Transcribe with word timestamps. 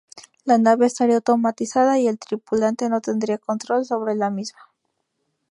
La 0.45 0.57
nave 0.57 0.87
estaría 0.87 1.17
automatizada 1.17 1.99
y 1.99 2.07
el 2.07 2.17
tripulante 2.17 2.89
no 2.89 3.01
tendría 3.01 3.37
control 3.37 3.85
sobre 3.85 4.15
la 4.15 4.31
misma. 4.31 4.61